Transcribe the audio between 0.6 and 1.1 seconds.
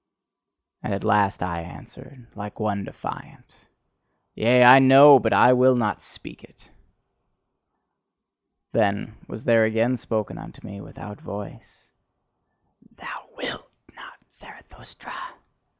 And at